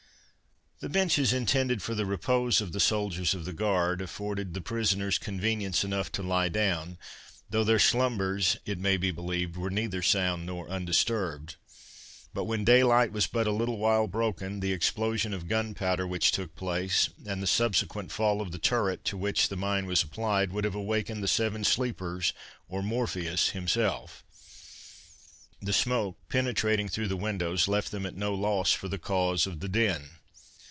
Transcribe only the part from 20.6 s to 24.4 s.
have awakened the Seven Sleepers, or Morpheus himself.